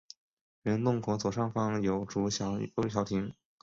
[0.63, 2.29] 原洞口左上方有竹有
[2.89, 3.31] 小亭。